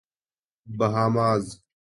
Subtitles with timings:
[0.67, 1.45] Bahamas